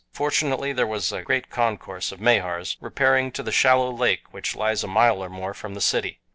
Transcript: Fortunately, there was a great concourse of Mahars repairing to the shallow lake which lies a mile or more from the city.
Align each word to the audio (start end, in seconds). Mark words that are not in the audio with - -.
Fortunately, 0.13 0.73
there 0.73 0.87
was 0.87 1.11
a 1.11 1.21
great 1.21 1.51
concourse 1.51 2.11
of 2.11 2.19
Mahars 2.19 2.75
repairing 2.81 3.31
to 3.33 3.43
the 3.43 3.51
shallow 3.51 3.91
lake 3.93 4.21
which 4.33 4.55
lies 4.55 4.83
a 4.83 4.87
mile 4.87 5.23
or 5.23 5.29
more 5.29 5.53
from 5.53 5.75
the 5.75 5.79
city. 5.79 6.19